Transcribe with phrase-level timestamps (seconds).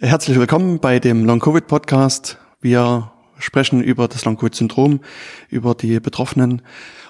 [0.00, 2.38] Herzlich willkommen bei dem Long-Covid-Podcast.
[2.60, 3.10] Wir
[3.40, 5.00] sprechen über das Long-Covid-Syndrom,
[5.48, 6.62] über die Betroffenen.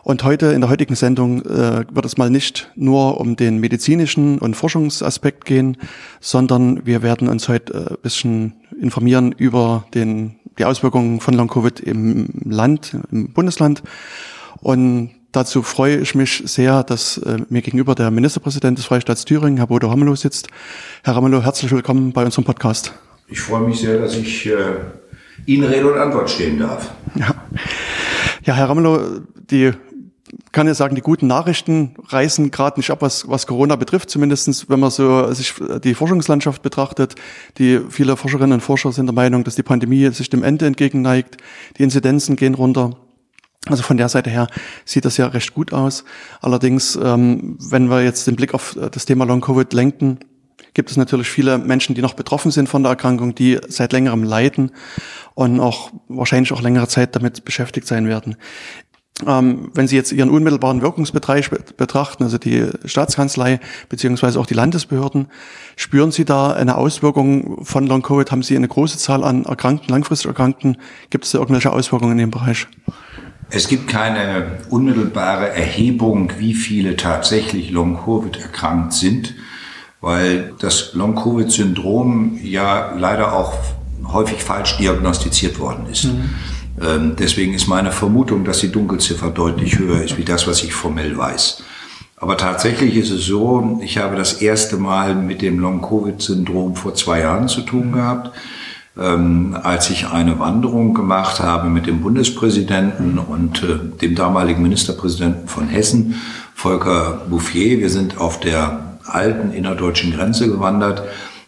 [0.04, 4.38] Und heute, in der heutigen Sendung, äh, wird es mal nicht nur um den medizinischen
[4.38, 5.76] und Forschungsaspekt gehen,
[6.20, 11.80] sondern wir werden uns heute ein äh, bisschen informieren über den, die Auswirkungen von Long-Covid
[11.80, 13.82] im Land, im Bundesland.
[14.62, 19.58] Und dazu freue ich mich sehr, dass äh, mir gegenüber der Ministerpräsident des Freistaats Thüringen,
[19.58, 20.48] Herr Bodo Ramelow, sitzt.
[21.04, 22.92] Herr Ramelow, herzlich willkommen bei unserem Podcast.
[23.28, 24.54] Ich freue mich sehr, dass ich äh,
[25.46, 26.90] Ihnen Rede und Antwort stehen darf.
[27.14, 27.34] Ja,
[28.44, 29.20] ja Herr Ramelow,
[29.50, 29.72] die
[30.52, 34.68] kann ja sagen, die guten Nachrichten reißen gerade nicht ab, was, was Corona betrifft, zumindestens
[34.68, 37.14] wenn man so sich die Forschungslandschaft betrachtet.
[37.58, 41.36] Die viele Forscherinnen und Forscher sind der Meinung, dass die Pandemie sich dem Ende entgegenneigt.
[41.78, 42.96] Die Inzidenzen gehen runter.
[43.68, 44.48] Also von der Seite her
[44.84, 46.04] sieht das ja recht gut aus.
[46.40, 50.18] Allerdings, ähm, wenn wir jetzt den Blick auf äh, das Thema Long-Covid lenken,
[50.74, 54.22] gibt es natürlich viele Menschen, die noch betroffen sind von der Erkrankung, die seit längerem
[54.22, 54.70] leiden
[55.34, 58.36] und auch wahrscheinlich auch längere Zeit damit beschäftigt sein werden.
[59.26, 65.26] Ähm, wenn Sie jetzt Ihren unmittelbaren Wirkungsbereich betrachten, also die Staatskanzlei beziehungsweise auch die Landesbehörden,
[65.74, 68.30] spüren Sie da eine Auswirkung von Long-Covid?
[68.30, 70.76] Haben Sie eine große Zahl an Erkrankten, langfristig Erkrankten?
[71.10, 72.68] Gibt es da irgendwelche Auswirkungen in dem Bereich?
[73.50, 79.34] Es gibt keine unmittelbare Erhebung, wie viele tatsächlich Long-Covid erkrankt sind,
[80.00, 83.54] weil das Long-Covid-Syndrom ja leider auch
[84.12, 86.04] häufig falsch diagnostiziert worden ist.
[86.04, 86.30] Mhm.
[86.80, 90.74] Ähm, deswegen ist meine Vermutung, dass die Dunkelziffer deutlich höher ist, wie das, was ich
[90.74, 91.62] formell weiß.
[92.16, 97.20] Aber tatsächlich ist es so, ich habe das erste Mal mit dem Long-Covid-Syndrom vor zwei
[97.20, 98.32] Jahren zu tun gehabt
[98.98, 105.48] ähm, als ich eine Wanderung gemacht habe mit dem Bundespräsidenten und äh, dem damaligen Ministerpräsidenten
[105.48, 106.20] von Hessen,
[106.54, 107.78] Volker Bouffier.
[107.78, 111.02] Wir sind auf der alten innerdeutschen Grenze gewandert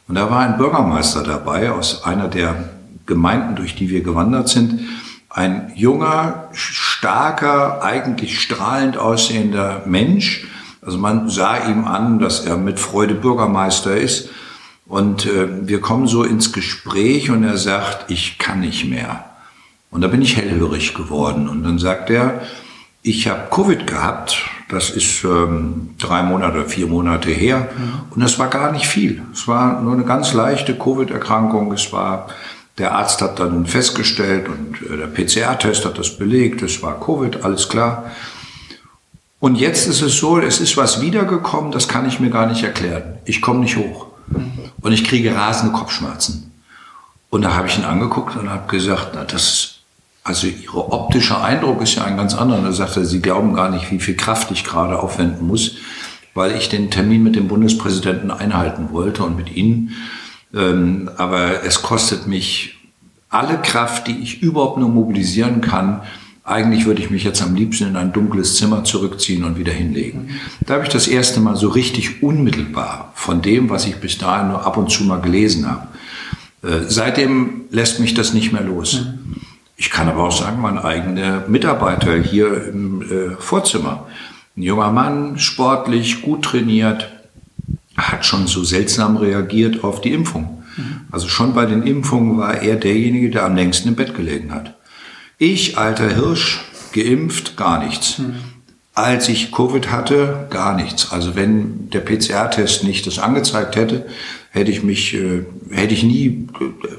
[0.07, 2.70] und da war ein Bürgermeister dabei aus einer der
[3.07, 4.81] Gemeinden, durch die wir gewandert sind.
[5.29, 10.47] Ein junger, starker, eigentlich strahlend aussehender Mensch.
[10.83, 14.30] Also man sah ihm an, dass er mit Freude Bürgermeister ist.
[14.90, 19.24] Und äh, wir kommen so ins Gespräch und er sagt, ich kann nicht mehr.
[19.92, 21.48] Und da bin ich hellhörig geworden.
[21.48, 22.40] Und dann sagt er,
[23.00, 27.68] ich habe Covid gehabt, das ist ähm, drei Monate, vier Monate her.
[27.73, 27.92] Mhm.
[28.11, 29.23] Und das war gar nicht viel.
[29.33, 31.70] Es war nur eine ganz leichte Covid-Erkrankung.
[31.70, 32.27] Es war,
[32.77, 37.45] der Arzt hat dann festgestellt und äh, der PCR-Test hat das belegt, es war Covid,
[37.45, 38.11] alles klar.
[39.39, 42.64] Und jetzt ist es so, es ist was wiedergekommen, das kann ich mir gar nicht
[42.64, 43.18] erklären.
[43.24, 44.11] Ich komme nicht hoch.
[44.80, 46.52] Und ich kriege rasende Kopfschmerzen.
[47.29, 49.80] Und da habe ich ihn angeguckt und habe gesagt, na, das,
[50.24, 52.58] also Ihre optische Eindruck ist ja ein ganz anderer.
[52.58, 55.77] Und er sagte, Sie glauben gar nicht, wie viel Kraft ich gerade aufwenden muss,
[56.35, 59.95] weil ich den Termin mit dem Bundespräsidenten einhalten wollte und mit Ihnen.
[60.55, 62.77] Ähm, aber es kostet mich
[63.29, 66.02] alle Kraft, die ich überhaupt nur mobilisieren kann,
[66.50, 70.30] eigentlich würde ich mich jetzt am liebsten in ein dunkles Zimmer zurückziehen und wieder hinlegen.
[70.66, 74.48] Da habe ich das erste Mal so richtig unmittelbar von dem, was ich bis dahin
[74.48, 75.88] nur ab und zu mal gelesen habe.
[76.62, 79.06] Äh, seitdem lässt mich das nicht mehr los.
[79.77, 84.06] Ich kann aber auch sagen, mein eigener Mitarbeiter hier im äh, Vorzimmer,
[84.56, 87.11] ein junger Mann, sportlich, gut trainiert,
[87.96, 90.62] hat schon so seltsam reagiert auf die Impfung.
[91.11, 94.77] Also schon bei den Impfungen war er derjenige, der am längsten im Bett gelegen hat.
[95.42, 96.61] Ich, alter Hirsch,
[96.92, 98.18] geimpft, gar nichts.
[98.18, 98.34] Mhm.
[98.92, 101.12] Als ich Covid hatte, gar nichts.
[101.12, 104.05] Also wenn der PCR-Test nicht das angezeigt hätte,
[104.50, 106.46] hätte ich mich, äh, hätte ich nie,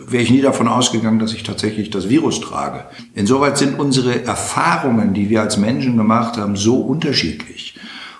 [0.07, 2.85] wäre ich nie davon ausgegangen, dass ich tatsächlich das Virus trage.
[3.13, 7.75] Insoweit sind unsere Erfahrungen, die wir als Menschen gemacht haben, so unterschiedlich.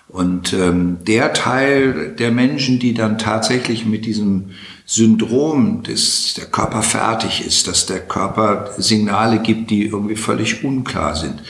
[0.08, 4.52] Und ähm, der Teil der Menschen, die dann tatsächlich mit diesem
[4.92, 11.16] Syndrom, dass der Körper fertig ist, dass der Körper Signale gibt, die irgendwie völlig unklar
[11.16, 11.42] sind.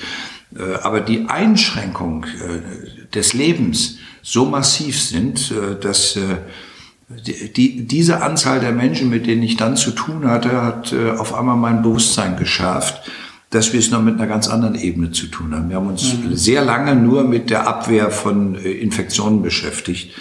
[0.55, 6.19] Äh, aber die Einschränkung äh, des Lebens so massiv sind, äh, dass
[7.09, 11.57] die, diese Anzahl der Menschen, mit denen ich dann zu tun hatte, hat auf einmal
[11.57, 13.09] mein Bewusstsein geschärft,
[13.49, 15.67] dass wir es noch mit einer ganz anderen Ebene zu tun haben.
[15.67, 16.35] Wir haben uns mhm.
[16.35, 20.13] sehr lange nur mit der Abwehr von Infektionen beschäftigt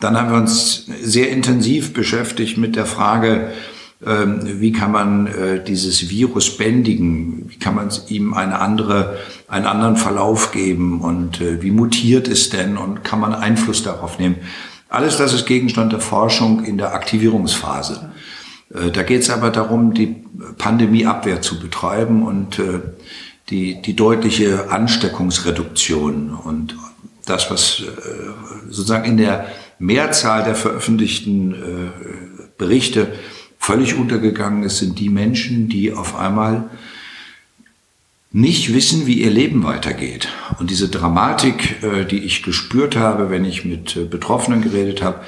[0.00, 3.50] dann haben wir uns sehr intensiv beschäftigt mit der Frage,
[4.04, 7.46] ähm, wie kann man äh, dieses Virus bändigen?
[7.48, 9.18] Wie kann man ihm eine andere,
[9.48, 11.00] einen anderen Verlauf geben?
[11.00, 12.76] Und äh, wie mutiert es denn?
[12.76, 14.36] Und kann man Einfluss darauf nehmen?
[14.88, 18.12] Alles das ist Gegenstand der Forschung in der Aktivierungsphase.
[18.72, 20.14] Äh, da geht es aber darum, die
[20.58, 22.62] Pandemieabwehr zu betreiben und
[23.50, 26.76] die, die deutliche Ansteckungsreduktion und
[27.26, 27.82] das, was
[28.68, 33.12] sozusagen in der Mehrzahl der veröffentlichten äh, Berichte
[33.58, 36.70] völlig untergegangen ist, sind die Menschen, die auf einmal
[38.30, 40.28] nicht wissen, wie ihr Leben weitergeht.
[40.58, 45.20] Und diese Dramatik, äh, die ich gespürt habe, wenn ich mit äh, Betroffenen geredet habe,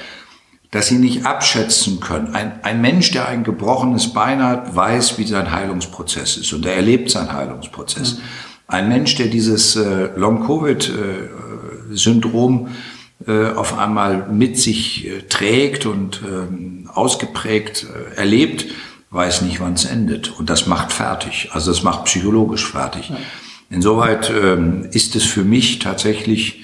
[0.69, 2.33] dass sie nicht abschätzen können.
[2.33, 6.75] Ein, ein Mensch, der ein gebrochenes Bein hat, weiß, wie sein Heilungsprozess ist und er
[6.75, 8.15] erlebt seinen Heilungsprozess.
[8.15, 8.19] Mhm.
[8.67, 12.69] Ein Mensch, der dieses äh, Long-Covid-Syndrom äh,
[13.55, 18.65] auf einmal mit sich äh, trägt und ähm, ausgeprägt äh, erlebt,
[19.11, 20.37] weiß nicht, wann es endet.
[20.39, 21.49] Und das macht fertig.
[21.51, 23.11] Also das macht psychologisch fertig.
[23.69, 26.63] Insoweit ähm, ist es für mich tatsächlich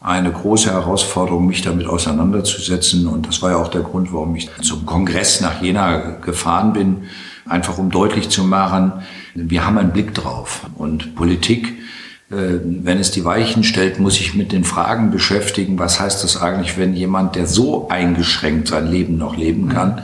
[0.00, 3.06] eine große Herausforderung, mich damit auseinanderzusetzen.
[3.06, 7.04] Und das war ja auch der Grund, warum ich zum Kongress nach Jena gefahren bin,
[7.46, 8.92] einfach um deutlich zu machen,
[9.34, 10.62] wir haben einen Blick drauf.
[10.76, 11.72] Und Politik, äh,
[12.34, 16.78] wenn es die Weichen stellt, muss sich mit den Fragen beschäftigen, was heißt das eigentlich,
[16.78, 20.00] wenn jemand, der so eingeschränkt sein Leben noch leben kann,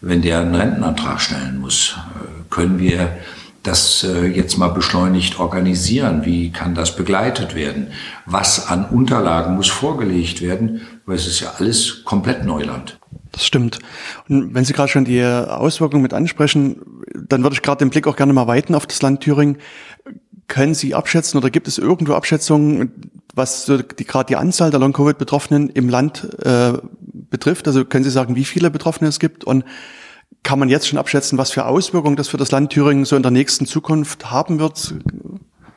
[0.00, 1.96] wenn der einen Rentenantrag stellen muss?
[1.98, 3.10] Äh, können wir
[3.62, 6.24] das äh, jetzt mal beschleunigt organisieren?
[6.24, 7.88] Wie kann das begleitet werden?
[8.24, 10.80] Was an Unterlagen muss vorgelegt werden?
[11.04, 12.98] Weil es ist ja alles komplett Neuland.
[13.32, 13.80] Das stimmt.
[14.30, 16.80] Und wenn Sie gerade schon die Auswirkungen mit ansprechen,
[17.14, 19.58] dann würde ich gerade den Blick auch gerne mal weiten auf das Land Thüringen.
[20.48, 22.92] Können Sie abschätzen oder gibt es irgendwo Abschätzungen,
[23.34, 26.74] was so die, gerade die Anzahl der Long-Covid-Betroffenen im Land äh,
[27.30, 27.66] betrifft?
[27.66, 29.64] Also können Sie sagen, wie viele Betroffene es gibt und
[30.42, 33.22] kann man jetzt schon abschätzen, was für Auswirkungen das für das Land Thüringen so in
[33.22, 34.94] der nächsten Zukunft haben wird?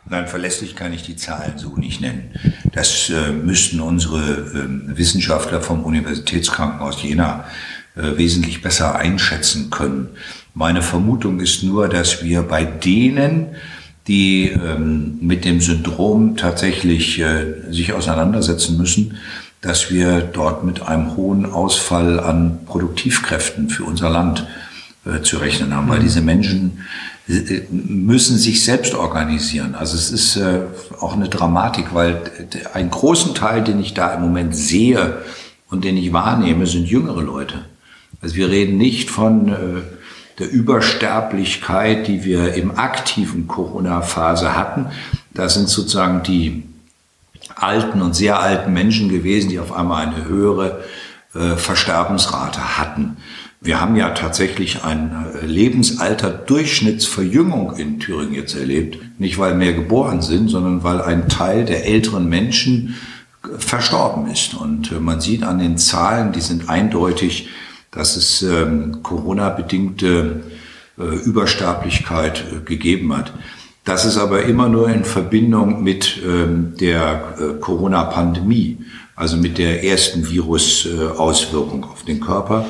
[0.08, 2.32] Nein, verlässlich kann ich die Zahlen so nicht nennen.
[2.74, 7.46] Das äh, müssten unsere äh, Wissenschaftler vom Universitätskrankenhaus Jena
[7.96, 10.10] äh, wesentlich besser einschätzen können.
[10.56, 13.56] Meine Vermutung ist nur, dass wir bei denen,
[14.10, 19.18] die ähm, mit dem Syndrom tatsächlich äh, sich auseinandersetzen müssen,
[19.62, 24.48] dass wir dort mit einem hohen Ausfall an Produktivkräften für unser Land
[25.06, 26.04] äh, zu rechnen haben, weil mhm.
[26.04, 26.86] diese Menschen
[27.28, 29.76] äh, müssen sich selbst organisieren.
[29.76, 30.62] Also es ist äh,
[31.00, 32.20] auch eine Dramatik, weil
[32.74, 35.18] einen großen Teil, den ich da im Moment sehe
[35.70, 37.66] und den ich wahrnehme, sind jüngere Leute.
[38.22, 39.54] Also wir reden nicht von äh,
[40.40, 44.88] der Übersterblichkeit, die wir im aktiven Corona-Phase hatten.
[45.34, 46.64] Das sind sozusagen die
[47.56, 50.84] alten und sehr alten Menschen gewesen, die auf einmal eine höhere
[51.36, 53.18] äh, Versterbensrate hatten.
[53.62, 58.98] Wir haben ja tatsächlich ein äh, Lebensalter Durchschnittsverjüngung in Thüringen jetzt erlebt.
[59.20, 62.96] Nicht weil mehr geboren sind, sondern weil ein Teil der älteren Menschen
[63.44, 64.54] äh, verstorben ist.
[64.54, 67.50] Und äh, man sieht an den Zahlen, die sind eindeutig,
[67.92, 70.42] dass es ähm, Corona-bedingte
[70.98, 73.34] äh, Übersterblichkeit äh, gegeben hat.
[73.84, 78.78] Das ist aber immer nur in Verbindung mit ähm, der äh, Corona-Pandemie,
[79.16, 82.68] also mit der ersten Virus-Auswirkung auf den Körper.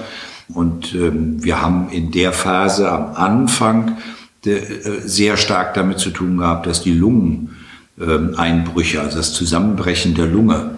[0.54, 3.98] Und ähm, wir haben in der Phase am Anfang
[4.46, 10.28] de, äh, sehr stark damit zu tun gehabt, dass die Lungeneinbrüche, also das Zusammenbrechen der
[10.28, 10.78] Lunge,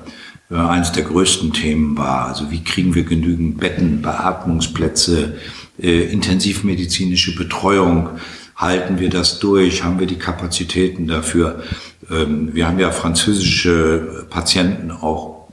[0.51, 2.27] äh, eines der größten Themen war.
[2.27, 5.38] Also wie kriegen wir genügend Betten, Beatmungsplätze,
[5.81, 8.09] äh, intensivmedizinische Betreuung,
[8.56, 11.63] halten wir das durch, haben wir die Kapazitäten dafür.
[12.09, 15.48] Ähm, wir haben ja französische Patienten auch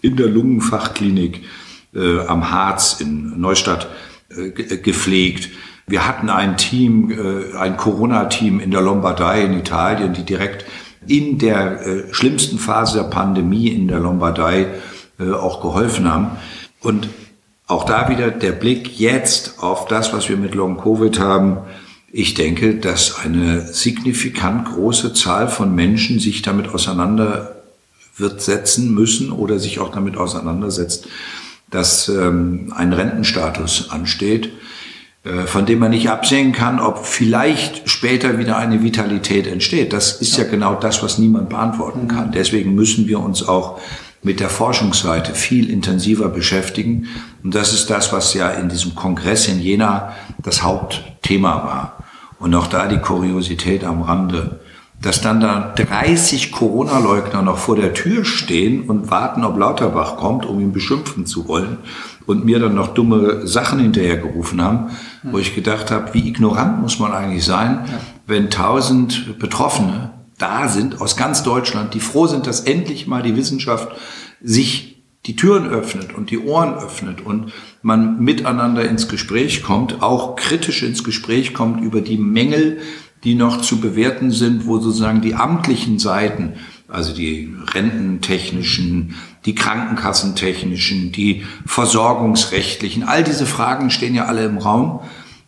[0.00, 1.44] in der Lungenfachklinik
[1.94, 3.88] äh, am Harz in Neustadt
[4.30, 5.50] äh, gepflegt.
[5.86, 10.64] Wir hatten ein Team, äh, ein Corona-Team in der Lombardei in Italien, die direkt
[11.08, 14.66] in der äh, schlimmsten Phase der Pandemie in der Lombardei
[15.18, 16.30] äh, auch geholfen haben.
[16.80, 17.08] Und
[17.66, 21.58] auch da wieder der Blick jetzt auf das, was wir mit Long Covid haben,
[22.10, 27.56] ich denke, dass eine signifikant große Zahl von Menschen sich damit auseinander
[28.16, 31.08] wird setzen müssen oder sich auch damit auseinandersetzt,
[31.70, 34.50] dass ähm, ein Rentenstatus ansteht,
[35.46, 39.92] von dem man nicht absehen kann, ob vielleicht später wieder eine Vitalität entsteht.
[39.92, 42.32] Das ist ja, ja genau das, was niemand beantworten kann.
[42.32, 43.80] Deswegen müssen wir uns auch
[44.22, 47.08] mit der Forschungsseite viel intensiver beschäftigen.
[47.42, 52.04] Und das ist das, was ja in diesem Kongress in Jena das Hauptthema war.
[52.38, 54.60] Und auch da die Kuriosität am Rande,
[55.00, 60.44] dass dann da 30 Corona-Leugner noch vor der Tür stehen und warten, ob Lauterbach kommt,
[60.44, 61.78] um ihn beschimpfen zu wollen
[62.26, 64.90] und mir dann noch dumme Sachen hinterhergerufen haben,
[65.22, 67.84] wo ich gedacht habe, wie ignorant muss man eigentlich sein,
[68.26, 73.36] wenn tausend Betroffene da sind aus ganz Deutschland, die froh sind, dass endlich mal die
[73.36, 73.88] Wissenschaft
[74.40, 77.52] sich die Türen öffnet und die Ohren öffnet und
[77.82, 82.78] man miteinander ins Gespräch kommt, auch kritisch ins Gespräch kommt über die Mängel,
[83.24, 86.54] die noch zu bewerten sind, wo sozusagen die amtlichen Seiten,
[86.88, 95.00] also die rententechnischen, die krankenkassentechnischen, die versorgungsrechtlichen, all diese Fragen stehen ja alle im Raum.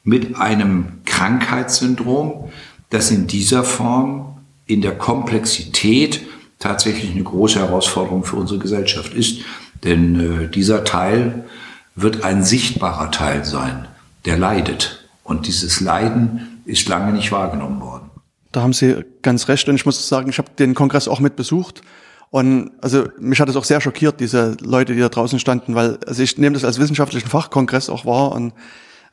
[0.03, 2.51] mit einem Krankheitssyndrom,
[2.89, 6.23] das in dieser Form, in der Komplexität
[6.59, 9.41] tatsächlich eine große Herausforderung für unsere Gesellschaft ist.
[9.85, 11.45] Denn äh, dieser Teil
[11.97, 13.89] wird ein sichtbarer Teil sein,
[14.25, 15.09] der leidet.
[15.23, 18.11] Und dieses Leiden ist lange nicht wahrgenommen worden.
[18.53, 19.69] Da haben Sie ganz recht.
[19.69, 21.83] Und ich muss sagen, ich habe den Kongress auch mit besucht.
[22.31, 25.99] Und also mich hat es auch sehr schockiert, diese Leute, die da draußen standen, weil
[26.07, 28.53] also ich nehme das als wissenschaftlichen Fachkongress auch wahr und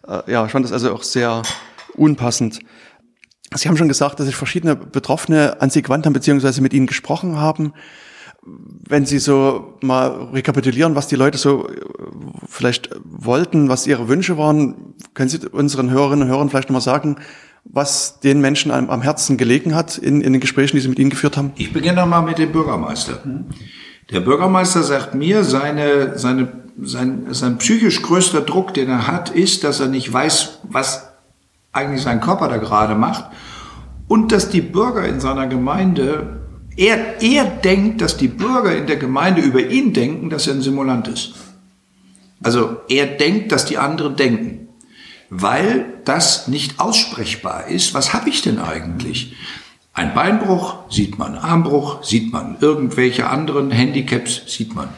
[0.07, 1.41] äh, ja, ich fand das also auch sehr
[1.95, 2.59] unpassend.
[3.55, 6.85] Sie haben schon gesagt, dass sich verschiedene Betroffene an Sie gewandt haben, beziehungsweise mit Ihnen
[6.85, 7.73] gesprochen haben.
[8.87, 11.73] Wenn Sie so mal rekapitulieren, was die Leute so äh,
[12.47, 17.17] vielleicht wollten, was ihre Wünsche waren, können Sie unseren Hörerinnen und Hörern vielleicht nochmal sagen,
[17.65, 20.99] was den Menschen am, am Herzen gelegen hat in, in, den Gesprächen, die Sie mit
[20.99, 21.51] Ihnen geführt haben?
[21.55, 23.19] Ich beginne mal mit dem Bürgermeister.
[24.11, 26.47] Der Bürgermeister sagt mir, seine, seine,
[26.81, 31.11] sein, sein psychisch größter Druck, den er hat, ist, dass er nicht weiß, was
[31.73, 33.25] eigentlich sein Körper da gerade macht
[34.07, 36.46] und dass die Bürger in seiner Gemeinde,
[36.77, 40.61] er, er denkt, dass die Bürger in der Gemeinde über ihn denken, dass er ein
[40.61, 41.33] Simulant ist.
[42.41, 44.67] Also er denkt, dass die anderen denken
[45.29, 47.93] weil das nicht aussprechbar ist.
[47.93, 49.35] Was habe ich denn eigentlich?
[49.93, 54.89] Ein Beinbruch sieht man, Armbruch sieht man, irgendwelche anderen Handicaps sieht man.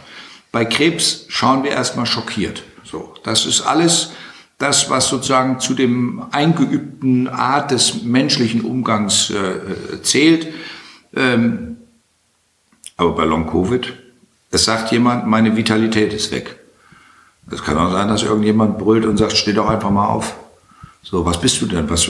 [0.51, 2.63] Bei Krebs schauen wir erstmal schockiert.
[2.83, 4.11] So, das ist alles
[4.57, 10.47] das, was sozusagen zu dem eingeübten Art des menschlichen Umgangs äh, zählt.
[11.15, 11.68] Ähm,
[12.99, 13.93] aber bei Long Covid,
[14.51, 16.59] es sagt jemand, meine Vitalität ist weg.
[17.49, 20.35] Es kann auch sein, dass irgendjemand brüllt und sagt, steh doch einfach mal auf.
[21.01, 21.89] So, was bist du denn?
[21.89, 22.09] Was,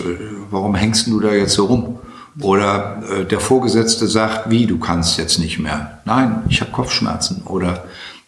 [0.50, 2.00] warum hängst du da jetzt so rum?
[2.42, 6.00] Oder äh, der Vorgesetzte sagt, wie, du kannst jetzt nicht mehr.
[6.06, 7.44] Nein, ich habe Kopfschmerzen.
[7.46, 7.86] Oder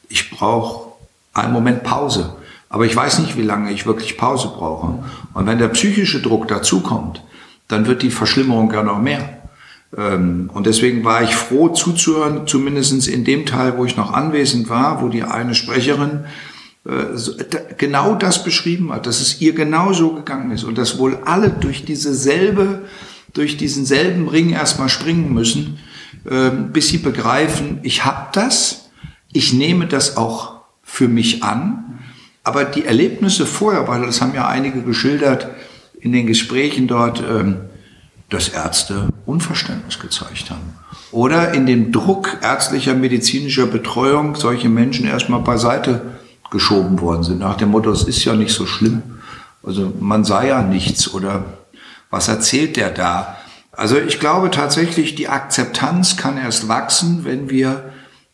[0.07, 0.91] ich brauche
[1.33, 2.35] einen Moment Pause.
[2.69, 5.03] Aber ich weiß nicht, wie lange ich wirklich Pause brauche.
[5.33, 7.23] Und wenn der psychische Druck dazukommt,
[7.67, 9.40] dann wird die Verschlimmerung ja noch mehr.
[9.97, 14.69] Ähm, und deswegen war ich froh zuzuhören, zumindest in dem Teil, wo ich noch anwesend
[14.69, 16.25] war, wo die eine Sprecherin
[16.85, 17.17] äh,
[17.77, 21.49] genau das beschrieben hat, dass es ihr genau so gegangen ist und dass wohl alle
[21.49, 22.81] durch diese selbe,
[23.33, 25.79] durch diesen selben Ring erstmal springen müssen,
[26.29, 28.89] ähm, bis sie begreifen, ich habe das,
[29.33, 31.99] ich nehme das auch für mich an,
[32.43, 35.49] aber die Erlebnisse vorher, weil das haben ja einige geschildert
[35.99, 37.57] in den Gesprächen dort, ähm,
[38.31, 40.73] dass Ärzte Unverständnis gezeigt haben.
[41.11, 46.01] Oder in dem Druck ärztlicher, medizinischer Betreuung solche Menschen erstmal beiseite
[46.49, 47.39] geschoben worden sind.
[47.39, 49.03] Nach dem Motto, es ist ja nicht so schlimm.
[49.63, 51.45] Also man sei ja nichts oder
[52.09, 53.37] was erzählt der da?
[53.71, 57.91] Also ich glaube tatsächlich, die Akzeptanz kann erst wachsen, wenn wir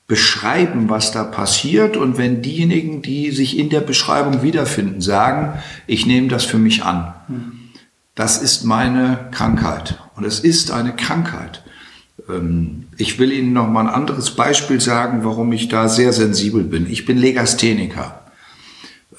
[0.08, 6.06] beschreiben, was da passiert und wenn diejenigen, die sich in der Beschreibung wiederfinden, sagen, ich
[6.06, 7.13] nehme das für mich an.
[8.17, 11.62] Das ist meine Krankheit und es ist eine Krankheit.
[12.27, 16.63] Ähm, ich will Ihnen noch mal ein anderes Beispiel sagen, warum ich da sehr sensibel
[16.63, 16.89] bin.
[16.89, 18.24] Ich bin Legastheniker.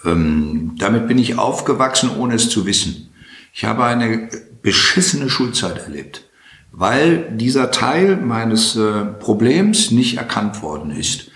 [0.05, 3.11] Ähm, damit bin ich aufgewachsen, ohne es zu wissen.
[3.55, 4.31] Ich habe eine
[4.62, 6.25] beschissene Schulzeit erlebt,
[6.73, 11.31] weil dieser Teil meines äh, Problems nicht erkannt worden ist.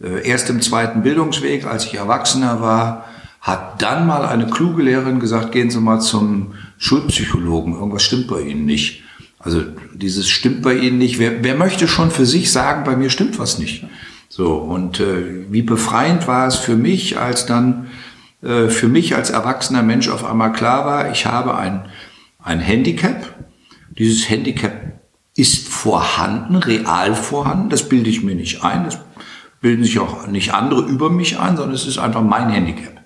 [0.00, 3.09] Äh, erst im zweiten Bildungsweg, als ich Erwachsener war,
[3.40, 8.42] hat dann mal eine kluge Lehrerin gesagt, gehen Sie mal zum Schulpsychologen, irgendwas stimmt bei
[8.42, 9.02] Ihnen nicht.
[9.38, 9.62] Also
[9.94, 11.18] dieses stimmt bei Ihnen nicht.
[11.18, 13.86] Wer, wer möchte schon für sich sagen, bei mir stimmt was nicht?
[14.28, 17.88] So, und äh, wie befreiend war es für mich, als dann
[18.42, 21.86] äh, für mich als erwachsener Mensch auf einmal klar war, ich habe ein,
[22.42, 23.34] ein Handicap.
[23.98, 25.00] Dieses Handicap
[25.34, 27.70] ist vorhanden, real vorhanden.
[27.70, 28.84] Das bilde ich mir nicht ein.
[28.84, 28.98] Das
[29.60, 32.99] bilden sich auch nicht andere über mich ein, sondern es ist einfach mein Handicap.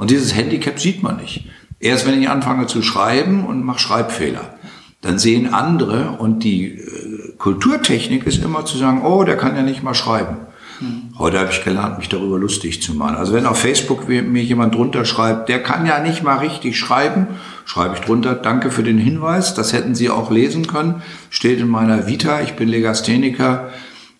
[0.00, 1.44] Und dieses Handicap sieht man nicht.
[1.78, 4.58] Erst wenn ich anfange zu schreiben und mache Schreibfehler
[5.00, 9.62] dann sehen andere und die äh, Kulturtechnik ist immer zu sagen, oh, der kann ja
[9.62, 10.36] nicht mal schreiben.
[10.80, 11.18] Mhm.
[11.18, 13.16] Heute habe ich gelernt, mich darüber lustig zu machen.
[13.16, 17.28] Also wenn auf Facebook mir jemand drunter schreibt, der kann ja nicht mal richtig schreiben,
[17.64, 21.68] schreibe ich drunter, danke für den Hinweis, das hätten Sie auch lesen können, steht in
[21.68, 23.70] meiner Vita, ich bin Legastheniker,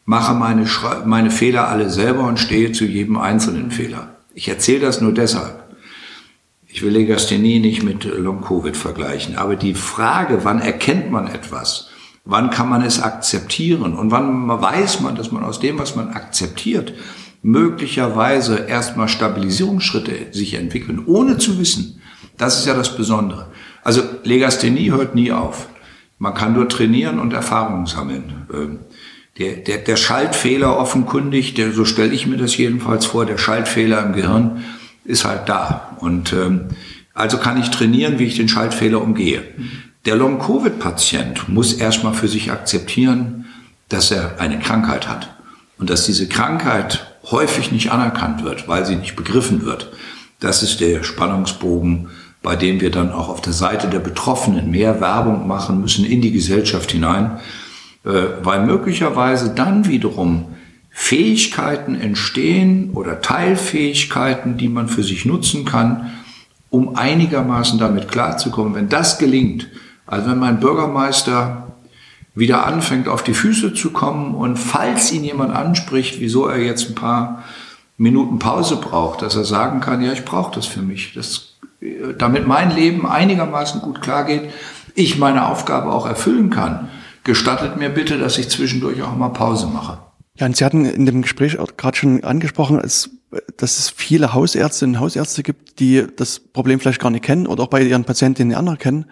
[0.07, 0.67] mache meine,
[1.05, 4.09] meine Fehler alle selber und stehe zu jedem einzelnen Fehler.
[4.35, 5.63] Ich erzähle das nur deshalb,
[6.73, 11.89] ich will Legasthenie nicht mit Long-Covid vergleichen, aber die Frage, wann erkennt man etwas,
[12.25, 16.11] wann kann man es akzeptieren und wann weiß man, dass man aus dem, was man
[16.11, 16.95] akzeptiert,
[17.43, 22.01] möglicherweise erstmal Stabilisierungsschritte sich entwickeln, ohne zu wissen.
[22.37, 23.49] Das ist ja das Besondere.
[23.83, 25.69] Also Legasthenie hört nie auf.
[26.19, 28.47] Man kann nur trainieren und Erfahrungen sammeln.
[28.53, 28.79] Ähm,
[29.39, 34.05] der, der, der Schaltfehler offenkundig, der, so stelle ich mir das jedenfalls vor, der Schaltfehler
[34.05, 34.65] im Gehirn
[35.05, 35.97] ist halt da.
[36.01, 36.69] Und ähm,
[37.15, 39.43] Also kann ich trainieren, wie ich den Schaltfehler umgehe.
[40.07, 43.47] Der Long-Covid-Patient muss erstmal für sich akzeptieren,
[43.89, 45.35] dass er eine Krankheit hat
[45.79, 49.93] und dass diese Krankheit häufig nicht anerkannt wird, weil sie nicht begriffen wird.
[50.39, 52.09] Das ist der Spannungsbogen,
[52.43, 56.23] bei dem wir dann auch auf der Seite der Betroffenen mehr Werbung machen müssen in
[56.23, 57.41] die Gesellschaft hinein,
[58.05, 58.11] äh,
[58.43, 60.47] weil möglicherweise dann wiederum
[61.03, 66.11] Fähigkeiten entstehen oder Teilfähigkeiten, die man für sich nutzen kann,
[66.69, 68.75] um einigermaßen damit klarzukommen.
[68.75, 69.67] Wenn das gelingt,
[70.07, 71.73] also wenn mein Bürgermeister
[72.35, 76.91] wieder anfängt, auf die Füße zu kommen und falls ihn jemand anspricht, wieso er jetzt
[76.91, 77.45] ein paar
[77.97, 81.57] Minuten Pause braucht, dass er sagen kann, ja, ich brauche das für mich, das,
[82.19, 84.51] damit mein Leben einigermaßen gut klargeht,
[84.95, 86.89] ich meine Aufgabe auch erfüllen kann,
[87.25, 89.99] gestattet mir bitte, dass ich zwischendurch auch mal Pause mache.
[90.41, 93.11] Ja, und Sie hatten in dem Gespräch gerade schon angesprochen, es,
[93.59, 97.65] dass es viele Hausärztinnen und Hausärzte gibt, die das Problem vielleicht gar nicht kennen oder
[97.65, 99.05] auch bei ihren Patientinnen anerkennen.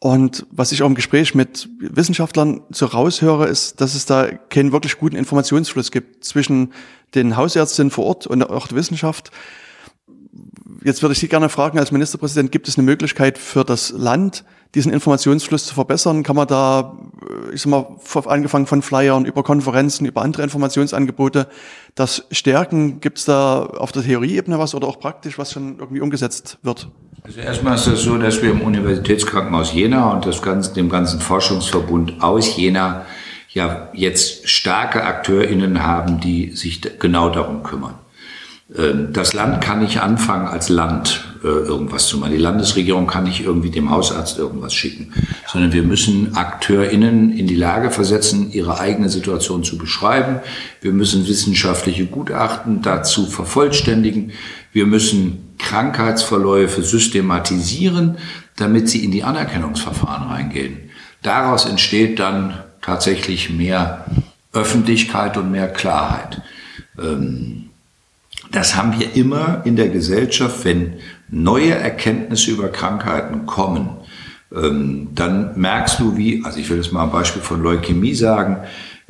[0.00, 4.72] Und was ich auch im Gespräch mit Wissenschaftlern so raushöre, ist, dass es da keinen
[4.72, 6.72] wirklich guten Informationsfluss gibt zwischen
[7.14, 9.30] den Hausärztinnen vor Ort und auch der Wissenschaft.
[10.82, 14.44] Jetzt würde ich Sie gerne fragen, als Ministerpräsident, gibt es eine Möglichkeit für das Land,
[14.74, 16.22] diesen Informationsfluss zu verbessern?
[16.22, 16.96] Kann man da,
[17.52, 17.86] ich sag mal,
[18.26, 21.46] angefangen von Flyern über Konferenzen, über andere Informationsangebote,
[21.94, 23.00] das stärken?
[23.00, 26.88] Gibt es da auf der Theorieebene was oder auch praktisch, was schon irgendwie umgesetzt wird?
[27.22, 31.20] Also erstmal ist es so, dass wir im Universitätskrankenhaus Jena und das ganze, dem ganzen
[31.20, 33.06] Forschungsverbund aus Jena
[33.50, 37.94] ja jetzt starke AkteurInnen haben, die sich genau darum kümmern.
[38.76, 42.32] Ähm, das Land kann nicht anfangen, als Land äh, irgendwas zu machen.
[42.32, 45.12] Die Landesregierung kann nicht irgendwie dem Hausarzt irgendwas schicken,
[45.46, 50.40] sondern wir müssen AkteurInnen in die Lage versetzen, ihre eigene Situation zu beschreiben.
[50.80, 54.32] Wir müssen wissenschaftliche Gutachten dazu vervollständigen.
[54.72, 58.16] Wir müssen Krankheitsverläufe systematisieren,
[58.56, 60.90] damit sie in die Anerkennungsverfahren reingehen.
[61.22, 64.06] Daraus entsteht dann tatsächlich mehr
[64.52, 66.42] Öffentlichkeit und mehr Klarheit.
[66.98, 67.70] Ähm,
[68.52, 70.94] das haben wir immer in der Gesellschaft, wenn
[71.28, 73.88] neue Erkenntnisse über Krankheiten kommen,
[74.54, 78.58] ähm, dann merkst du, wie, also ich will jetzt mal ein Beispiel von Leukämie sagen,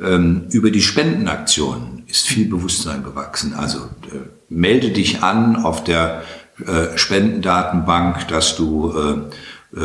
[0.01, 3.55] ähm, über die Spendenaktion ist viel Bewusstsein gewachsen.
[3.55, 6.23] Also äh, melde dich an auf der
[6.65, 9.79] äh, Spendendatenbank, dass du äh,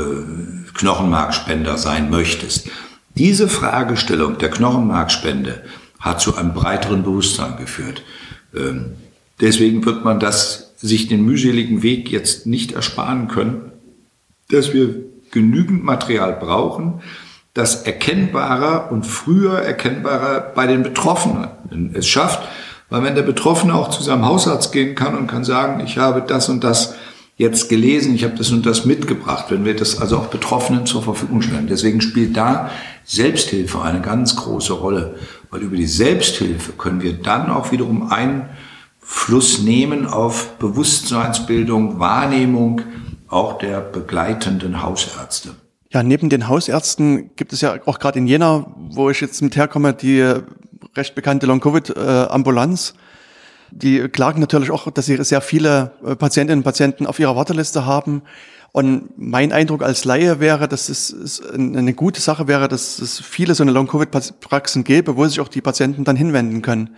[0.74, 2.70] Knochenmarkspender sein möchtest.
[3.16, 5.64] Diese Fragestellung der Knochenmarkspende
[6.00, 8.04] hat zu einem breiteren Bewusstsein geführt.
[9.40, 13.72] Deswegen wird man das, sich den mühseligen Weg jetzt nicht ersparen können,
[14.50, 14.96] dass wir
[15.32, 17.02] genügend Material brauchen,
[17.54, 21.48] das erkennbarer und früher erkennbarer bei den Betroffenen
[21.94, 22.48] es schafft.
[22.90, 26.24] Weil wenn der Betroffene auch zu seinem Hausarzt gehen kann und kann sagen, ich habe
[26.26, 26.96] das und das
[27.36, 31.04] jetzt gelesen, ich habe das und das mitgebracht, wenn wir das also auch Betroffenen zur
[31.04, 31.68] Verfügung stellen.
[31.68, 32.72] Deswegen spielt da
[33.04, 35.16] Selbsthilfe eine ganz große Rolle,
[35.50, 38.50] weil über die Selbsthilfe können wir dann auch wiederum ein
[39.10, 42.82] Fluss nehmen auf Bewusstseinsbildung, Wahrnehmung
[43.30, 45.56] auch der begleitenden Hausärzte.
[45.94, 49.56] Ja, neben den Hausärzten gibt es ja auch gerade in Jena, wo ich jetzt mit
[49.56, 50.22] herkomme, die
[50.94, 52.96] recht bekannte Long-Covid-Ambulanz.
[53.72, 57.86] Die klagen natürlich auch, dass sie sehr viele äh, Patientinnen und Patienten auf ihrer Warteliste
[57.86, 58.24] haben.
[58.74, 63.56] Und mein Eindruck als Laie wäre, dass es eine gute Sache wäre, dass es viele
[63.56, 66.90] so eine Long-Covid-Praxen gäbe, wo sich auch die Patienten dann hinwenden können.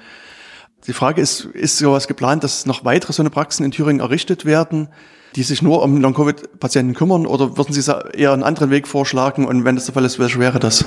[0.88, 4.46] Die Frage ist, ist sowas geplant, dass noch weitere so eine Praxen in Thüringen errichtet
[4.46, 4.88] werden,
[5.36, 9.66] die sich nur um Long-Covid-Patienten kümmern oder würden Sie eher einen anderen Weg vorschlagen und
[9.66, 10.86] wenn das der Fall ist, welcher wäre das?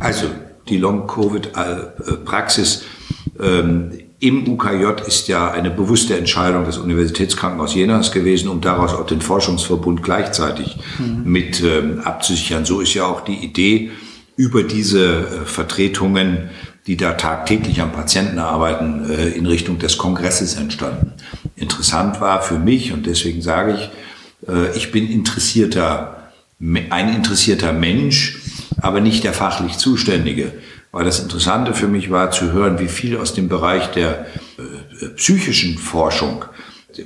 [0.00, 0.26] Also
[0.68, 2.84] die Long-Covid-Praxis
[3.40, 9.06] ähm, im UKJ ist ja eine bewusste Entscheidung des Universitätskrankenhaus Jenas gewesen, um daraus auch
[9.06, 11.30] den Forschungsverbund gleichzeitig mhm.
[11.30, 12.64] mit ähm, abzusichern.
[12.64, 13.90] So ist ja auch die Idee,
[14.36, 16.48] über diese äh, Vertretungen
[16.86, 21.12] die da tagtäglich am Patienten arbeiten, äh, in Richtung des Kongresses entstanden.
[21.56, 28.38] Interessant war für mich, und deswegen sage ich, äh, ich bin interessierter, ein interessierter Mensch,
[28.80, 30.52] aber nicht der fachlich Zuständige.
[30.92, 35.08] Weil das Interessante für mich war zu hören, wie viel aus dem Bereich der äh,
[35.16, 36.44] psychischen Forschung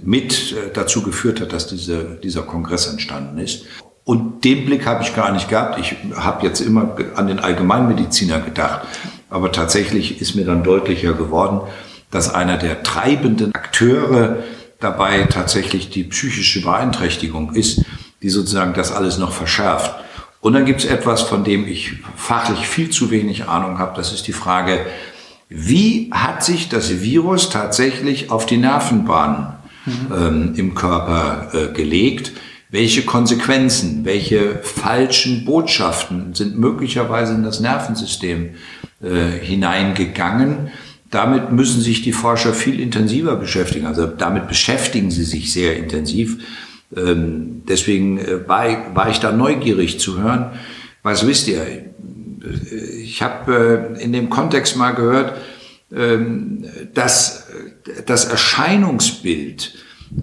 [0.05, 3.65] mit dazu geführt hat, dass dieser, dieser Kongress entstanden ist.
[4.05, 5.79] Und den Blick habe ich gar nicht gehabt.
[5.79, 8.83] Ich habe jetzt immer an den Allgemeinmediziner gedacht.
[9.31, 11.61] Aber tatsächlich ist mir dann deutlicher geworden,
[12.11, 14.39] dass einer der treibenden Akteure
[14.81, 17.85] dabei tatsächlich die psychische Beeinträchtigung ist,
[18.23, 19.95] die sozusagen das alles noch verschärft.
[20.41, 23.97] Und dann gibt es etwas, von dem ich fachlich viel zu wenig Ahnung habe.
[23.97, 24.81] Das ist die Frage,
[25.49, 29.55] wie hat sich das Virus tatsächlich auf die Nervenbahnen
[29.87, 32.33] ähm, im Körper äh, gelegt?
[32.71, 38.55] Welche Konsequenzen, welche falschen Botschaften sind möglicherweise in das Nervensystem
[39.03, 40.71] äh, hineingegangen?
[41.11, 43.87] Damit müssen sich die Forscher viel intensiver beschäftigen.
[43.87, 46.39] Also damit beschäftigen sie sich sehr intensiv.
[46.97, 50.53] Ähm, deswegen äh, war, ich, war ich da neugierig zu hören.
[51.03, 51.65] Was wisst ihr?
[53.03, 55.35] Ich habe äh, in dem Kontext mal gehört,
[55.93, 57.49] ähm, dass
[58.07, 59.75] das Erscheinungsbild,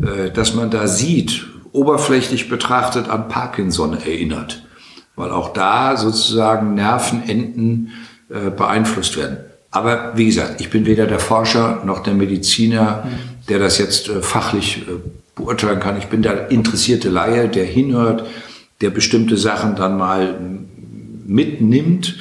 [0.02, 4.66] äh, das man da sieht, oberflächlich betrachtet an Parkinson erinnert,
[5.16, 7.92] weil auch da sozusagen Nervenenden
[8.30, 9.38] äh, beeinflusst werden.
[9.72, 13.08] Aber wie gesagt, ich bin weder der Forscher noch der Mediziner,
[13.50, 14.86] der das jetzt äh, fachlich
[15.36, 15.98] beurteilen kann.
[15.98, 18.26] Ich bin der interessierte Laie, der hinhört,
[18.82, 20.36] der bestimmte Sachen dann mal
[21.26, 22.16] mitnimmt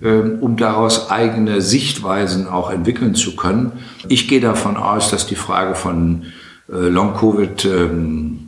[0.00, 3.72] ähm, um daraus eigene Sichtweisen auch entwickeln zu können.
[4.08, 6.26] Ich gehe davon aus, dass die Frage von
[6.68, 8.38] äh, Long-Covid ähm,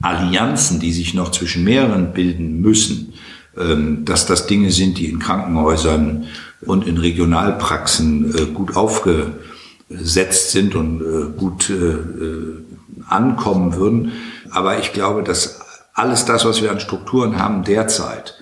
[0.00, 3.12] Allianzen, die sich noch zwischen mehreren bilden müssen,
[3.56, 6.26] dass das Dinge sind, die in Krankenhäusern
[6.60, 11.72] und in Regionalpraxen äh, gut aufgesetzt sind und äh, gut
[13.08, 14.12] ankommen würden.
[14.50, 15.60] Aber ich glaube, dass
[15.94, 18.34] alles das, was wir an Strukturen haben derzeit,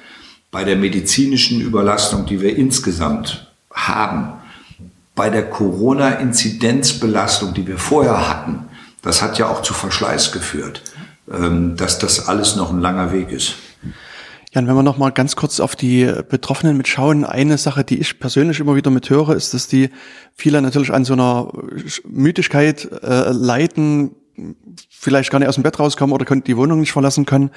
[0.51, 4.33] bei der medizinischen Überlastung, die wir insgesamt haben,
[5.15, 8.67] bei der Corona-Inzidenzbelastung, die wir vorher hatten,
[9.03, 10.83] das hat ja auch zu Verschleiß geführt,
[11.31, 13.55] ähm, dass das alles noch ein langer Weg ist.
[14.55, 17.99] Ja, und wenn wir noch mal ganz kurz auf die Betroffenen mitschauen, eine Sache, die
[17.99, 19.91] ich persönlich immer wieder mithöre, ist, dass die
[20.33, 21.51] viele natürlich an so einer
[22.05, 24.15] Müdigkeit äh, leiden,
[24.89, 27.51] vielleicht gar nicht aus dem Bett rauskommen oder die Wohnung nicht verlassen können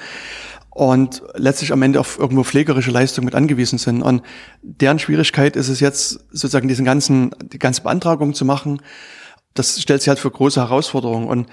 [0.70, 4.02] und letztlich am Ende auf irgendwo pflegerische Leistung mit angewiesen sind.
[4.02, 4.22] Und
[4.62, 8.80] deren Schwierigkeit ist es jetzt, sozusagen diesen ganzen, die ganze Beantragung zu machen.
[9.54, 11.28] Das stellt sich halt für große Herausforderungen.
[11.28, 11.48] Und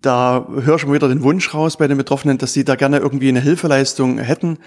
[0.00, 2.98] da höre ich schon wieder den Wunsch raus bei den Betroffenen, dass sie da gerne
[2.98, 4.58] irgendwie eine Hilfeleistung hätten.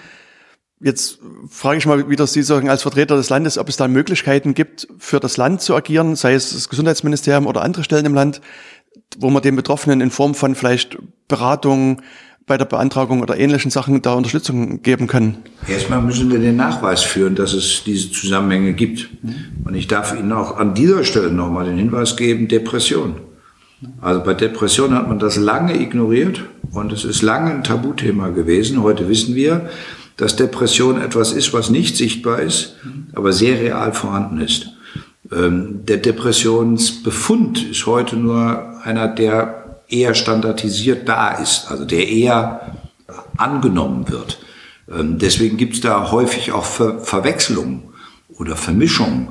[0.80, 4.54] Jetzt frage ich mal wieder Sie sagen als Vertreter des Landes, ob es da Möglichkeiten
[4.56, 8.42] gibt, für das Land zu agieren, sei es das Gesundheitsministerium oder andere Stellen im Land,
[9.20, 12.02] wo man den Betroffenen in Form von vielleicht Beratung,
[12.48, 15.38] bei der Beantragung oder ähnlichen Sachen da Unterstützung geben können?
[15.68, 19.10] Erstmal müssen wir den Nachweis führen, dass es diese Zusammenhänge gibt.
[19.64, 23.16] Und ich darf Ihnen auch an dieser Stelle nochmal den Hinweis geben, Depression.
[24.00, 28.84] Also bei Depression hat man das lange ignoriert und es ist lange ein Tabuthema gewesen.
[28.84, 29.70] Heute wissen wir,
[30.18, 32.76] dass Depression etwas ist, was nicht sichtbar ist,
[33.14, 34.70] aber sehr real vorhanden ist.
[35.32, 42.78] Ähm, der Depressionsbefund ist heute nur einer, der eher standardisiert da ist, also der eher
[43.38, 44.40] angenommen wird.
[44.92, 47.84] Ähm, deswegen gibt es da häufig auch Ver Verwechslungen
[48.38, 49.30] oder Vermischungen,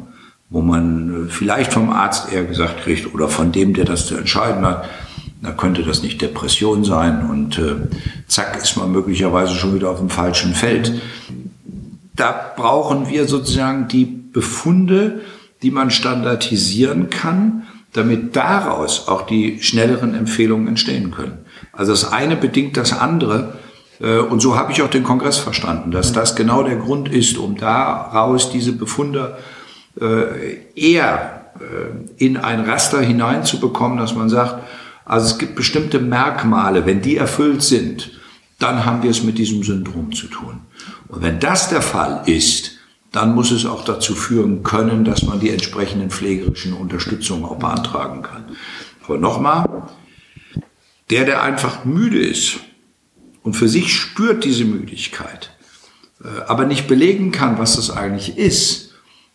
[0.50, 4.16] wo man äh, vielleicht vom Arzt eher gesagt kriegt oder von dem, der das zu
[4.16, 4.84] entscheiden hat,
[5.42, 7.76] da könnte das nicht Depression sein und äh,
[8.26, 11.00] zack ist man möglicherweise schon wieder auf dem falschen Feld.
[12.14, 15.20] Da brauchen wir sozusagen die Befunde,
[15.62, 21.38] die man standardisieren kann, damit daraus auch die schnelleren Empfehlungen entstehen können.
[21.72, 23.54] Also das eine bedingt das andere.
[24.00, 27.38] Äh, und so habe ich auch den Kongress verstanden, dass das genau der Grund ist,
[27.38, 29.59] um daraus diese Befunde äh,
[29.98, 34.62] eher äh, in ein Raster hineinzubekommen, dass man sagt,
[35.04, 38.12] also es gibt bestimmte Merkmale, wenn die erfüllt sind,
[38.58, 40.60] dann haben wir es mit diesem Syndrom zu tun.
[41.08, 42.78] Und wenn das der Fall ist,
[43.10, 48.22] dann muss es auch dazu führen können, dass man die entsprechenden pflegerischen Unterstützungen auch beantragen
[48.22, 48.44] kann.
[49.04, 49.88] Aber nochmal,
[51.10, 52.60] der, der einfach müde ist
[53.42, 55.50] und für sich spürt diese Müdigkeit,
[56.22, 58.89] äh, aber nicht belegen kann, was das eigentlich ist,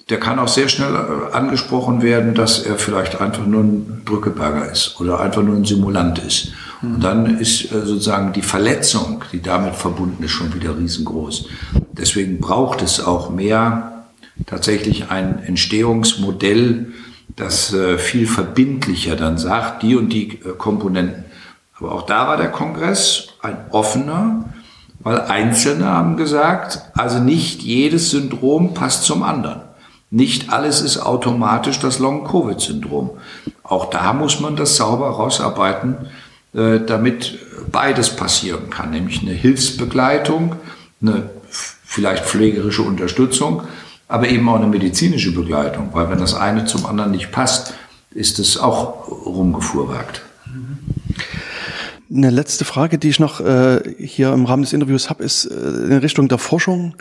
[0.10, 4.72] der kann auch sehr schnell äh, angesprochen werden, dass er vielleicht einfach nur ein Drückeberger
[4.72, 6.54] ist oder einfach nur ein Simulant ist.
[6.82, 11.48] Und dann ist äh, sozusagen die Verletzung, die damit verbunden ist, schon wieder riesengroß.
[11.94, 14.06] Deswegen braucht es auch mehr
[14.46, 16.94] tatsächlich ein Entstehungsmodell,
[17.36, 21.26] das äh, viel verbindlicher dann sagt, die und die Komponenten.
[21.78, 24.54] Aber auch da war der Kongress ein offener,
[25.00, 29.65] weil Einzelne haben gesagt, also nicht jedes Syndrom passt zum anderen.
[30.16, 33.10] Nicht alles ist automatisch das Long-Covid-Syndrom.
[33.64, 35.98] Auch da muss man das sauber rausarbeiten,
[36.54, 37.38] äh, damit
[37.70, 40.56] beides passieren kann, nämlich eine Hilfsbegleitung,
[41.02, 43.64] eine vielleicht pflegerische Unterstützung,
[44.08, 47.74] aber eben auch eine medizinische Begleitung, weil wenn das eine zum anderen nicht passt,
[48.12, 50.22] ist es auch rumgefuhrwerkt.
[52.10, 55.54] Eine letzte Frage, die ich noch äh, hier im Rahmen des Interviews habe, ist äh,
[55.56, 56.96] in Richtung der Forschung.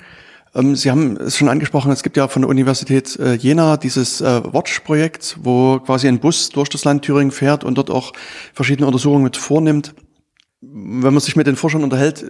[0.54, 4.20] Ähm, Sie haben es schon angesprochen, es gibt ja von der Universität äh, Jena dieses
[4.20, 8.12] äh, Watch-Projekt, wo quasi ein Bus durch das Land Thüringen fährt und dort auch
[8.52, 9.94] verschiedene Untersuchungen mit vornimmt.
[10.60, 12.24] wenn man sich mit den Forschern unterhält,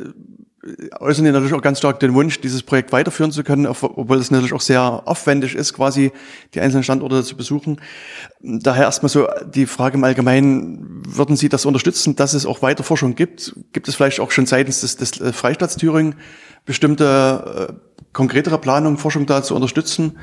[0.98, 4.30] äußern die natürlich auch ganz stark den Wunsch, dieses Projekt weiterführen zu können, obwohl es
[4.30, 6.12] natürlich auch sehr aufwendig ist, quasi
[6.54, 7.80] die einzelnen Standorte zu besuchen.
[8.40, 12.82] Daher erstmal so die Frage im Allgemeinen, würden Sie das unterstützen, dass es auch weiter
[12.82, 13.54] Forschung gibt?
[13.72, 16.14] Gibt es vielleicht auch schon seitens des, des äh, Freistaats Thüringen
[16.64, 20.18] bestimmte äh, konkretere Planungen, Forschung da zu unterstützen?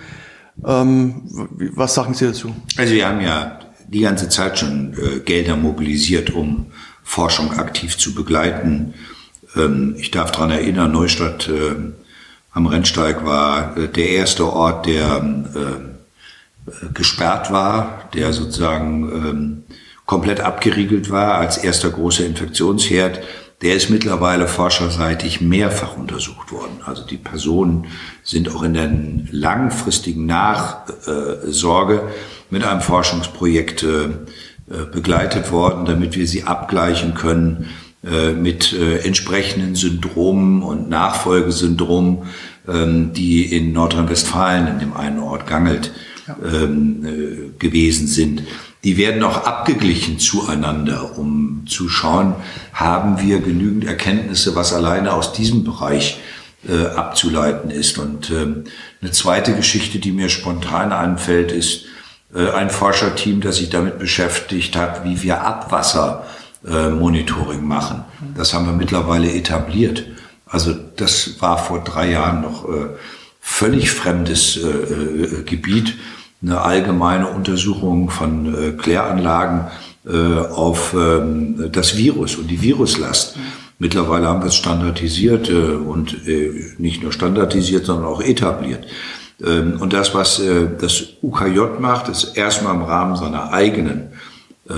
[0.66, 2.56] Ähm, was sagen Sie dazu?
[2.78, 6.68] Also wir haben ja die ganze Zeit schon äh, Gelder mobilisiert, um
[7.04, 8.96] Forschung aktiv zu begleiten.
[9.56, 11.76] Ähm, ich darf daran erinnern, Neustadt äh,
[12.54, 15.92] am Rennsteig war äh, der erste Ort, der äh,
[16.94, 19.64] gesperrt war, der sozusagen ähm,
[20.06, 23.22] komplett abgeriegelt war als erster großer Infektionsherd.
[23.62, 26.80] Der ist mittlerweile forscherseitig mehrfach untersucht worden.
[26.86, 27.86] Also die Personen
[28.24, 28.92] sind auch in der
[29.32, 32.10] langfristigen Nachsorge
[32.50, 33.86] mit einem Forschungsprojekt
[34.92, 37.68] begleitet worden, damit wir sie abgleichen können
[38.04, 42.24] äh, mit äh, entsprechenden Syndromen und Nachfolgesyndromen,
[42.68, 45.92] ähm, die in Nordrhein-Westfalen in dem einen Ort Gangelt
[46.44, 48.42] ähm, äh, gewesen sind.
[48.84, 52.36] Die werden auch abgeglichen zueinander, um zu schauen,
[52.74, 56.20] haben wir genügend Erkenntnisse, was alleine aus diesem Bereich
[56.68, 57.98] äh, abzuleiten ist.
[58.00, 58.64] Und ähm,
[59.02, 61.86] eine zweite Geschichte, die mir spontan anfällt, ist
[62.34, 66.26] äh, ein Forscherteam, das sich damit beschäftigt hat, wie wir Abwasser
[66.66, 68.06] äh, machen.
[68.36, 70.06] Das haben wir mittlerweile etabliert.
[70.46, 72.90] Also das war vor drei Jahren noch äh,
[73.40, 75.96] völlig fremdes äh, äh Gebiet.
[76.44, 79.68] Eine allgemeine Untersuchung von äh, Kläranlagen
[80.08, 83.38] äh, auf ähm, das Virus und die Viruslast.
[83.78, 88.88] Mittlerweile haben wir es standardisiert äh, und äh, nicht nur standardisiert, sondern auch etabliert.
[89.44, 94.10] Ähm, und das, was äh, das UKJ macht, ist erstmal im Rahmen seiner eigenen
[94.70, 94.74] äh,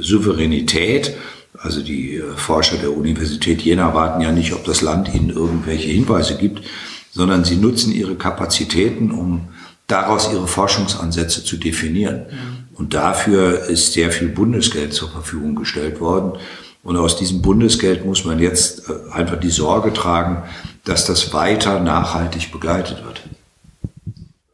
[0.00, 1.16] Souveränität.
[1.56, 6.36] Also die Forscher der Universität Jena warten ja nicht, ob das Land ihnen irgendwelche Hinweise
[6.36, 6.62] gibt,
[7.10, 9.48] sondern sie nutzen ihre Kapazitäten, um
[9.88, 12.26] daraus ihre Forschungsansätze zu definieren.
[12.74, 16.38] Und dafür ist sehr viel Bundesgeld zur Verfügung gestellt worden.
[16.84, 20.44] Und aus diesem Bundesgeld muss man jetzt äh, einfach die Sorge tragen,
[20.84, 23.22] dass das weiter nachhaltig begleitet wird.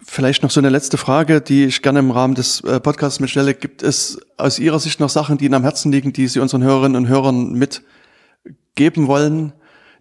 [0.00, 3.52] Vielleicht noch so eine letzte Frage, die ich gerne im Rahmen des äh, Podcasts mitstelle.
[3.52, 6.62] Gibt es aus Ihrer Sicht noch Sachen, die Ihnen am Herzen liegen, die Sie unseren
[6.62, 9.52] Hörerinnen und Hörern mitgeben wollen,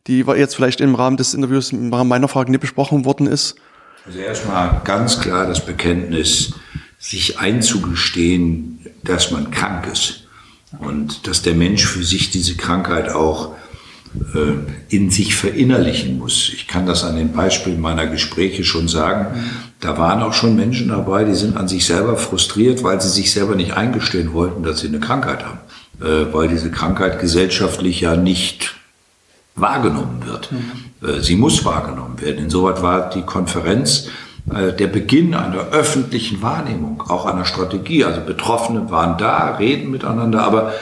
[0.07, 3.55] die jetzt vielleicht im Rahmen des Interviews im Rahmen meiner Fragen nicht besprochen worden ist?
[4.05, 6.53] Also erstmal ganz klar das Bekenntnis,
[6.99, 10.27] sich einzugestehen, dass man krank ist
[10.79, 13.55] und dass der Mensch für sich diese Krankheit auch
[14.33, 16.49] äh, in sich verinnerlichen muss.
[16.53, 19.51] Ich kann das an den Beispielen meiner Gespräche schon sagen.
[19.79, 23.31] Da waren auch schon Menschen dabei, die sind an sich selber frustriert, weil sie sich
[23.31, 25.59] selber nicht eingestehen wollten, dass sie eine Krankheit haben.
[26.01, 28.75] Äh, weil diese Krankheit gesellschaftlich ja nicht
[29.55, 30.51] wahrgenommen wird.
[30.51, 30.71] Mhm.
[31.19, 32.37] Sie muss wahrgenommen werden.
[32.37, 34.07] Insoweit war die Konferenz
[34.45, 38.05] der Beginn einer öffentlichen Wahrnehmung, auch einer Strategie.
[38.05, 40.73] Also Betroffene waren da, reden miteinander, aber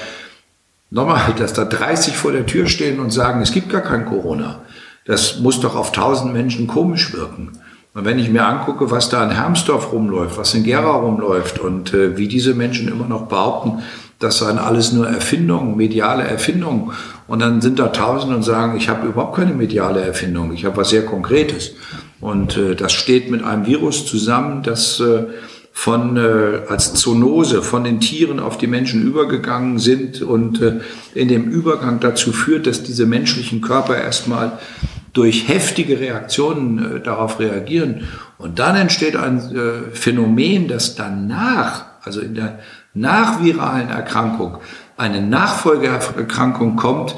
[0.92, 4.60] Nochmal, dass da 30 vor der Tür stehen und sagen, es gibt gar kein Corona.
[5.06, 7.54] Das muss doch auf 1000 Menschen komisch wirken.
[7.94, 11.94] Und wenn ich mir angucke, was da in Hermsdorf rumläuft, was in Gera rumläuft und
[11.94, 13.84] äh, wie diese Menschen immer noch behaupten,
[14.20, 16.92] das seien alles nur Erfindungen, mediale Erfindungen.
[17.32, 20.76] Und dann sind da Tausende und sagen, ich habe überhaupt keine mediale Erfindung, ich habe
[20.76, 21.76] was sehr Konkretes.
[22.20, 25.28] Und äh, das steht mit einem Virus zusammen, das äh,
[25.72, 30.82] von äh, als Zoonose von den Tieren auf die Menschen übergegangen sind und äh,
[31.16, 34.60] in dem Übergang dazu führt, dass diese menschlichen Körper erstmal
[35.14, 38.10] durch heftige Reaktionen äh, darauf reagieren.
[38.40, 42.60] Und dann entsteht ein äh, Phänomen, dass danach, also in der
[42.94, 44.58] nachviralen Erkrankung,
[45.02, 47.16] eine Nachfolgeerkrankung kommt,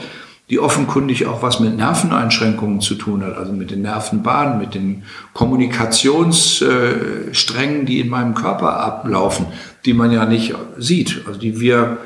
[0.50, 5.04] die offenkundig auch was mit Nerveneinschränkungen zu tun hat, also mit den Nervenbahnen, mit den
[5.34, 9.48] Kommunikationssträngen, die in meinem Körper ablaufen,
[9.86, 11.98] die man ja nicht sieht, also die wir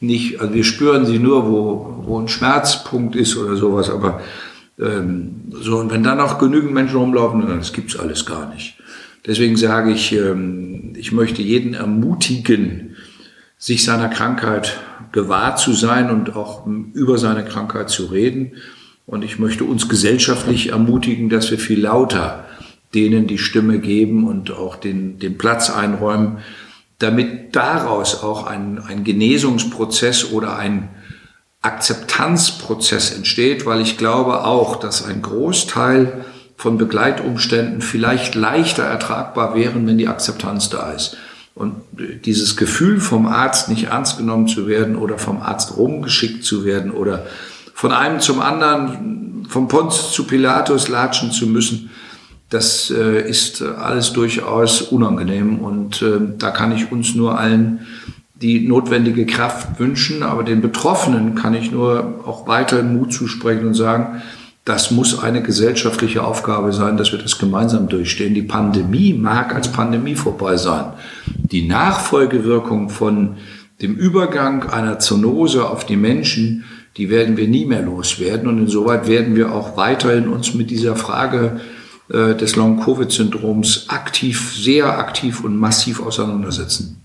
[0.00, 4.20] nicht, also wir spüren sie nur, wo, wo ein Schmerzpunkt ist oder sowas, aber
[4.78, 8.76] ähm, so, und wenn dann auch genügend Menschen rumlaufen, das gibt's alles gar nicht.
[9.26, 12.96] Deswegen sage ich, ähm, ich möchte jeden ermutigen,
[13.56, 14.80] sich seiner Krankheit
[15.14, 18.52] gewahr zu sein und auch über seine Krankheit zu reden.
[19.06, 22.44] Und ich möchte uns gesellschaftlich ermutigen, dass wir viel lauter
[22.94, 26.38] denen die Stimme geben und auch den, den Platz einräumen,
[26.98, 30.88] damit daraus auch ein, ein Genesungsprozess oder ein
[31.60, 36.24] Akzeptanzprozess entsteht, weil ich glaube auch, dass ein Großteil
[36.56, 41.16] von Begleitumständen vielleicht leichter ertragbar wären, wenn die Akzeptanz da ist.
[41.54, 41.74] Und
[42.24, 46.90] dieses Gefühl vom Arzt nicht ernst genommen zu werden oder vom Arzt rumgeschickt zu werden
[46.90, 47.26] oder
[47.74, 51.90] von einem zum anderen, vom Ponz zu Pilatus latschen zu müssen,
[52.50, 55.58] das äh, ist alles durchaus unangenehm.
[55.58, 57.80] Und äh, da kann ich uns nur allen
[58.34, 63.74] die notwendige Kraft wünschen, aber den Betroffenen kann ich nur auch weiterhin Mut zusprechen und
[63.74, 64.22] sagen,
[64.64, 68.34] das muss eine gesellschaftliche Aufgabe sein, dass wir das gemeinsam durchstehen.
[68.34, 70.94] Die Pandemie mag als Pandemie vorbei sein.
[71.26, 73.36] Die Nachfolgewirkung von
[73.82, 76.64] dem Übergang einer Zoonose auf die Menschen,
[76.96, 78.48] die werden wir nie mehr loswerden.
[78.48, 81.60] Und insoweit werden wir auch weiterhin uns mit dieser Frage
[82.08, 87.02] äh, des Long-Covid-Syndroms aktiv, sehr aktiv und massiv auseinandersetzen.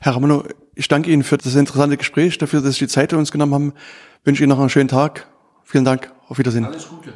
[0.00, 3.18] Herr Ramano, ich danke Ihnen für das interessante Gespräch, dafür, dass Sie die Zeit für
[3.18, 3.72] uns genommen haben.
[4.20, 5.26] Ich wünsche Ihnen noch einen schönen Tag.
[5.64, 6.15] Vielen Dank.
[6.28, 6.64] Auf Wiedersehen.
[6.64, 7.12] Alles Gute.